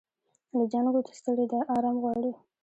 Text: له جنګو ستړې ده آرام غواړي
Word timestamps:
له 0.57 0.63
جنګو 0.71 0.99
ستړې 1.19 1.45
ده 1.51 1.59
آرام 1.75 1.97
غواړي 2.03 2.31